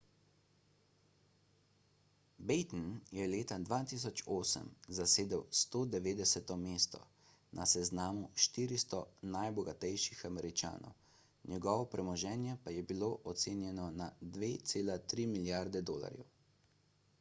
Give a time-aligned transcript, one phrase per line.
[2.51, 2.85] batten
[3.17, 4.63] je leta 2008
[4.99, 7.01] zasedel 190 mesto
[7.59, 9.01] na seznamu 400
[9.35, 10.95] najbogatejših američanov
[11.53, 14.09] njegovo premoženje pa je bilo ocenjeno na
[14.39, 16.33] 2,3 milijarde dolarjev